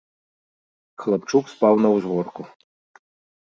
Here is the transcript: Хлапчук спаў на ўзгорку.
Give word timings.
Хлапчук 1.03 1.45
спаў 1.53 1.73
на 1.85 1.89
ўзгорку. 1.99 2.43